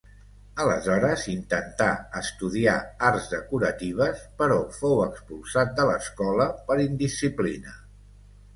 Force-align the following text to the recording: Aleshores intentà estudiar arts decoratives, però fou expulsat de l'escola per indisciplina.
Aleshores 0.61 1.25
intentà 1.33 1.89
estudiar 2.21 2.73
arts 3.11 3.29
decoratives, 3.35 4.25
però 4.41 4.57
fou 4.81 4.99
expulsat 5.05 5.79
de 5.81 5.89
l'escola 5.93 6.51
per 6.71 6.83
indisciplina. 6.91 7.79